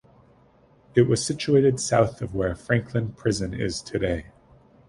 [0.95, 4.31] It was situated south of where Frankland Prison is today.